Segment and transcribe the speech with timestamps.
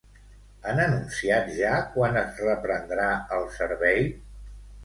[0.69, 3.07] Han anunciat ja quan es reprendrà
[3.39, 4.05] el servei?